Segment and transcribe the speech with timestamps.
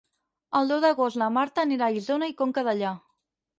[0.59, 2.97] El deu d'agost na Marta anirà a Isona i Conca Dellà.